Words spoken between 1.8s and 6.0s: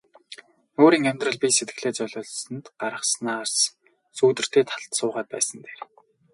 золиосонд гаргаснаас сүүдэртэй талд суугаад байсан нь дээр.